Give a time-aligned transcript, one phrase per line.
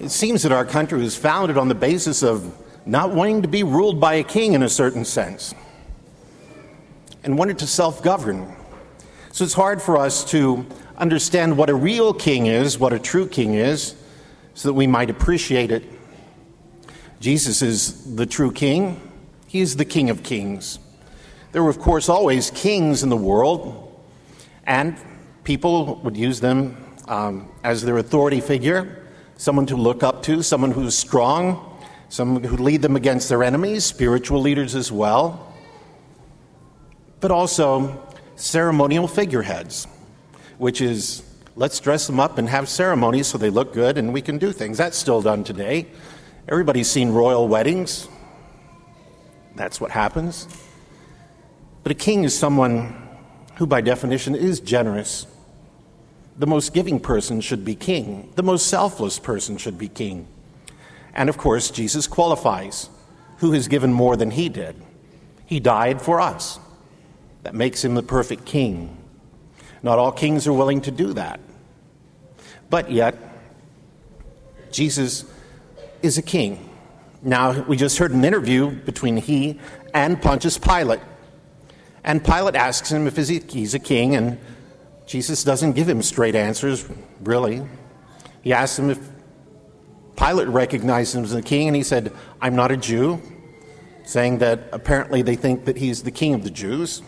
[0.00, 2.52] it seems that our country was founded on the basis of
[2.86, 5.54] not wanting to be ruled by a king in a certain sense
[7.22, 8.54] and wanted to self govern.
[9.32, 13.26] So it's hard for us to understand what a real king is, what a true
[13.26, 13.96] king is,
[14.54, 15.84] so that we might appreciate it.
[17.20, 19.00] Jesus is the true king,
[19.46, 20.78] he is the king of kings.
[21.52, 24.02] There were, of course, always kings in the world,
[24.66, 24.96] and
[25.44, 26.76] people would use them
[27.08, 29.03] um, as their authority figure,
[29.36, 33.84] someone to look up to, someone who's strong, someone who lead them against their enemies,
[33.84, 35.54] spiritual leaders as well,
[37.20, 38.00] but also
[38.36, 39.86] ceremonial figureheads,
[40.58, 41.22] which is
[41.56, 44.52] let's dress them up and have ceremonies so they look good and we can do
[44.52, 44.78] things.
[44.78, 45.86] That's still done today.
[46.48, 48.08] Everybody's seen royal weddings.
[49.56, 50.48] That's what happens.
[51.82, 53.08] But a king is someone
[53.56, 55.26] who, by definition, is generous.
[56.36, 58.32] The most giving person should be king.
[58.34, 60.26] The most selfless person should be king.
[61.14, 62.90] And of course, Jesus qualifies.
[63.38, 64.74] Who has given more than he did?
[65.46, 66.58] He died for us.
[67.42, 68.96] That makes him the perfect king.
[69.82, 71.40] Not all kings are willing to do that.
[72.70, 73.16] But yet,
[74.72, 75.24] Jesus
[76.02, 76.70] is a king.
[77.22, 79.60] Now, we just heard an interview between he
[79.92, 81.00] and Pontius Pilate.
[82.02, 84.38] And Pilate asks him if he's a king, and
[85.06, 86.88] Jesus doesn't give him straight answers,
[87.20, 87.62] really.
[88.42, 88.98] He asks him if
[90.16, 93.20] Pilate recognized him as the king, and he said, I'm not a Jew,
[94.04, 97.02] saying that apparently they think that he's the king of the Jews.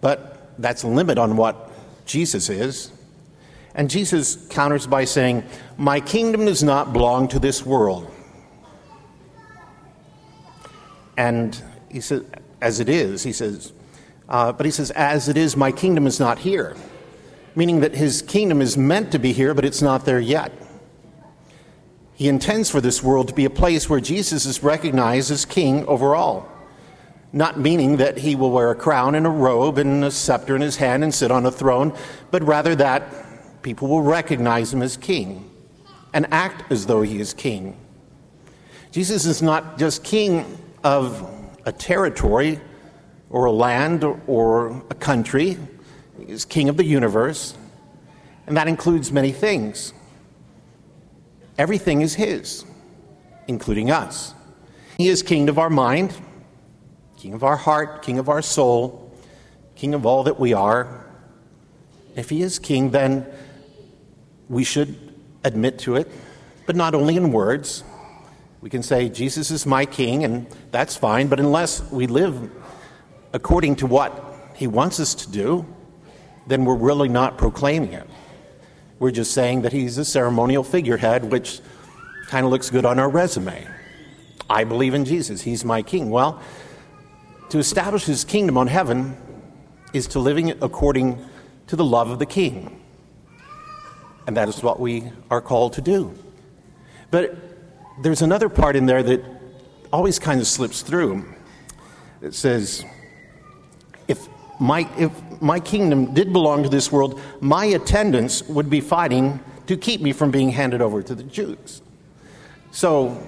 [0.00, 1.70] But that's a limit on what
[2.06, 2.92] Jesus is.
[3.74, 5.44] And Jesus counters by saying,
[5.76, 8.10] My kingdom does not belong to this world.
[11.16, 12.24] And he says,
[12.60, 13.72] as it is, he says,
[14.28, 16.76] uh, but he says, as it is, my kingdom is not here.
[17.54, 20.52] Meaning that his kingdom is meant to be here, but it's not there yet.
[22.14, 25.86] He intends for this world to be a place where Jesus is recognized as king
[25.86, 26.48] over all.
[27.32, 30.62] Not meaning that he will wear a crown and a robe and a scepter in
[30.62, 31.96] his hand and sit on a throne,
[32.30, 35.48] but rather that people will recognize him as king
[36.12, 37.76] and act as though he is king.
[38.90, 41.28] Jesus is not just king of
[41.66, 42.60] a territory
[43.30, 45.58] or a land or a country,
[46.26, 47.56] He's king of the universe,
[48.46, 49.92] and that includes many things.
[51.56, 52.64] Everything is His,
[53.46, 54.34] including us.
[54.96, 56.14] He is king of our mind,
[57.16, 59.12] king of our heart, king of our soul,
[59.76, 61.06] king of all that we are.
[62.16, 63.26] If He is king, then
[64.48, 64.96] we should
[65.44, 66.10] admit to it,
[66.66, 67.84] but not only in words.
[68.60, 72.50] We can say, Jesus is my king, and that's fine, but unless we live
[73.32, 75.66] according to what He wants us to do,
[76.46, 78.08] then we're really not proclaiming it.
[78.98, 81.60] We're just saying that he's a ceremonial figurehead, which
[82.26, 83.66] kind of looks good on our resume.
[84.50, 86.10] I believe in Jesus, he's my king.
[86.10, 86.42] Well,
[87.50, 89.16] to establish his kingdom on heaven
[89.92, 91.24] is to living according
[91.68, 92.82] to the love of the king.
[94.26, 96.12] And that is what we are called to do.
[97.10, 97.36] But
[98.02, 99.24] there's another part in there that
[99.92, 101.24] always kind of slips through.
[102.20, 102.84] It says,
[104.58, 109.76] my, if my kingdom did belong to this world, my attendants would be fighting to
[109.76, 111.82] keep me from being handed over to the Jews.
[112.70, 113.22] So,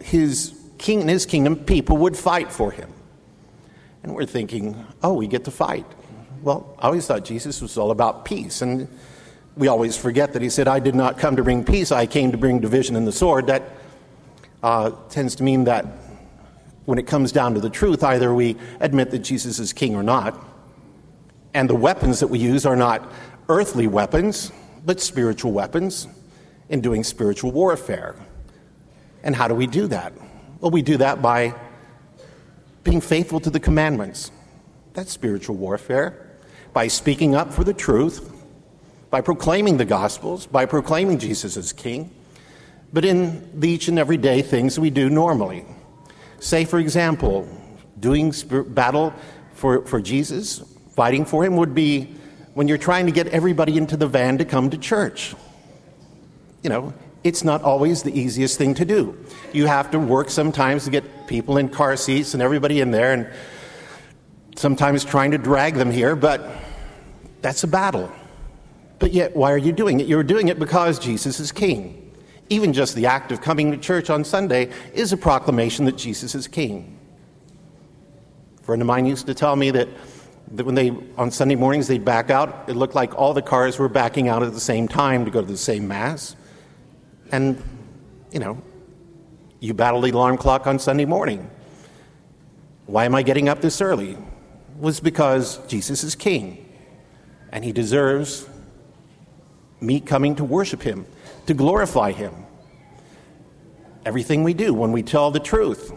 [0.00, 2.92] his king and his kingdom, people would fight for him.
[4.02, 5.86] And we're thinking, oh, we get to fight.
[6.42, 8.62] Well, I always thought Jesus was all about peace.
[8.62, 8.88] And
[9.56, 12.30] we always forget that he said, I did not come to bring peace, I came
[12.32, 13.48] to bring division and the sword.
[13.48, 13.64] That
[14.62, 15.84] uh, tends to mean that
[16.88, 20.02] when it comes down to the truth, either we admit that Jesus is king or
[20.02, 20.42] not.
[21.52, 23.12] And the weapons that we use are not
[23.50, 24.50] earthly weapons,
[24.86, 26.08] but spiritual weapons
[26.70, 28.16] in doing spiritual warfare.
[29.22, 30.14] And how do we do that?
[30.60, 31.52] Well, we do that by
[32.84, 34.30] being faithful to the commandments.
[34.94, 36.38] That's spiritual warfare.
[36.72, 38.32] By speaking up for the truth,
[39.10, 42.10] by proclaiming the Gospels, by proclaiming Jesus as King,
[42.94, 45.66] but in the each and everyday things we do normally.
[46.40, 47.48] Say, for example,
[47.98, 48.32] doing
[48.68, 49.12] battle
[49.54, 50.62] for, for Jesus,
[50.94, 52.14] fighting for him, would be
[52.54, 55.34] when you're trying to get everybody into the van to come to church.
[56.62, 56.94] You know,
[57.24, 59.16] it's not always the easiest thing to do.
[59.52, 63.12] You have to work sometimes to get people in car seats and everybody in there,
[63.12, 63.28] and
[64.56, 66.48] sometimes trying to drag them here, but
[67.42, 68.10] that's a battle.
[68.98, 70.06] But yet, why are you doing it?
[70.06, 72.07] You're doing it because Jesus is king.
[72.50, 76.34] Even just the act of coming to church on Sunday is a proclamation that Jesus
[76.34, 76.98] is king.
[78.60, 79.88] A friend of mine used to tell me that,
[80.52, 83.78] that when they, on Sunday mornings, they'd back out, it looked like all the cars
[83.78, 86.36] were backing out at the same time to go to the same Mass.
[87.30, 87.62] And,
[88.32, 88.62] you know,
[89.60, 91.50] you battle the alarm clock on Sunday morning.
[92.86, 94.12] Why am I getting up this early?
[94.12, 94.18] It
[94.78, 96.64] was because Jesus is king
[97.52, 98.48] and he deserves
[99.80, 101.06] me coming to worship him,
[101.48, 102.34] to glorify him.
[104.04, 105.92] Everything we do, when we tell the truth,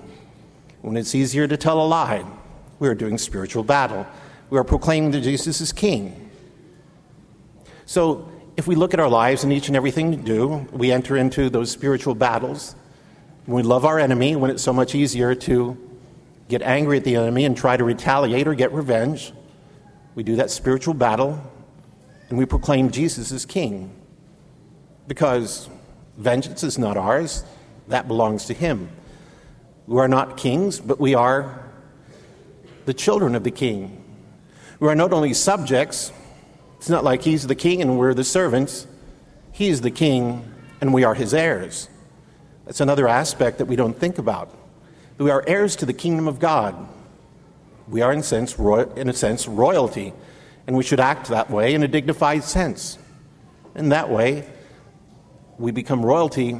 [0.82, 2.26] when it's easier to tell a lie,
[2.80, 4.08] we are doing spiritual battle.
[4.50, 6.32] We are proclaiming that Jesus is king.
[7.86, 11.18] So, if we look at our lives and each and everything we do, we enter
[11.18, 12.76] into those spiritual battles.
[13.46, 15.78] When we love our enemy, when it's so much easier to
[16.48, 19.34] get angry at the enemy and try to retaliate or get revenge,
[20.16, 21.42] we do that spiritual battle
[22.30, 24.01] and we proclaim Jesus as king.
[25.08, 25.70] Because
[26.18, 27.44] vengeance is not ours,
[27.88, 28.90] that belongs to him.
[29.88, 31.70] We are not kings, but we are
[32.86, 34.04] the children of the king.
[34.80, 36.12] We are not only subjects,
[36.78, 38.88] it's not like he's the king and we're the servants.
[39.52, 41.90] He is the king and we are his heirs.
[42.66, 44.56] That's another aspect that we don't think about.
[45.18, 46.88] We are heirs to the kingdom of God.
[47.88, 50.14] We are, in, sense, in a sense, royalty,
[50.66, 52.98] and we should act that way in a dignified sense.
[53.76, 54.48] In that way,
[55.62, 56.60] we become royalty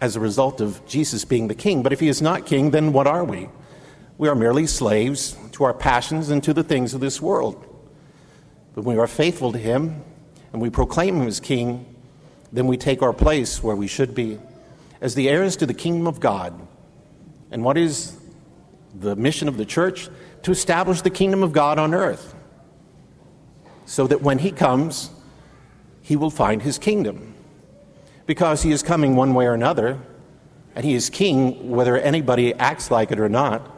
[0.00, 1.82] as a result of Jesus being the king.
[1.82, 3.48] But if he is not king, then what are we?
[4.18, 7.64] We are merely slaves to our passions and to the things of this world.
[8.74, 10.02] But when we are faithful to Him
[10.52, 11.86] and we proclaim Him as King,
[12.52, 14.38] then we take our place where we should be
[15.00, 16.54] as the heirs to the kingdom of God.
[17.50, 18.16] And what is
[18.94, 20.08] the mission of the church?
[20.42, 22.34] To establish the kingdom of God on earth
[23.86, 25.10] so that when He comes,
[26.02, 27.34] He will find His kingdom.
[28.30, 29.98] Because He is coming one way or another,
[30.76, 33.68] and He is King whether anybody acts like it or not.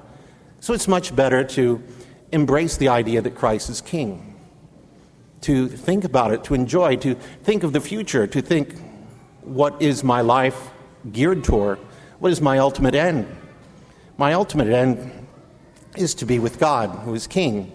[0.60, 1.82] So it's much better to
[2.32, 4.36] embrace the idea that Christ is King
[5.40, 7.14] to think about it, to enjoy, to
[7.44, 8.78] think of the future, to think,
[9.40, 10.68] what is my life
[11.10, 11.78] geared toward?
[12.18, 13.26] What is my ultimate end?
[14.18, 15.28] My ultimate end
[15.96, 17.72] is to be with God, who is King.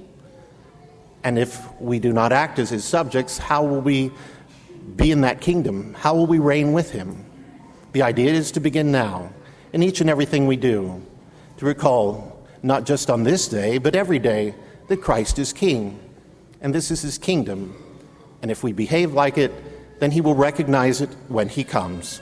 [1.24, 4.12] And if we do not act as his subjects, how will we
[4.96, 5.94] be in that kingdom?
[5.94, 7.26] How will we reign with him?
[7.92, 9.32] The idea is to begin now,
[9.74, 11.02] in each and everything we do,
[11.58, 14.56] to recall, not just on this day, but every day,
[14.88, 16.00] that Christ is King
[16.62, 17.76] and this is his kingdom.
[18.42, 19.52] And if we behave like it,
[20.00, 22.22] then he will recognize it when he comes.